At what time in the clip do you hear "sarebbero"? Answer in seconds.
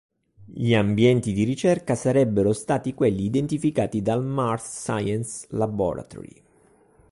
1.93-2.53